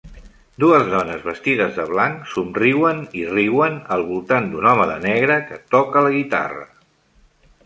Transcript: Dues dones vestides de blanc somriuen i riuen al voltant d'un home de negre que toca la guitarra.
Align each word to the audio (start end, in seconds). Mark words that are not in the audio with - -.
Dues 0.61 0.85
dones 0.93 1.25
vestides 1.27 1.75
de 1.81 1.85
blanc 1.91 2.23
somriuen 2.31 3.03
i 3.21 3.27
riuen 3.35 3.77
al 3.97 4.07
voltant 4.11 4.51
d'un 4.55 4.69
home 4.73 4.89
de 4.95 4.97
negre 5.05 5.37
que 5.53 5.63
toca 5.77 6.05
la 6.09 6.19
guitarra. 6.19 6.69